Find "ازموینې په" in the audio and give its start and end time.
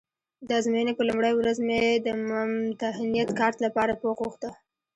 0.59-1.03